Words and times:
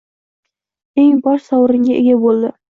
eng 1.03 1.15
bosh 1.27 1.45
sovringa 1.51 2.01
ega 2.01 2.21
bo‘ldi. 2.27 2.55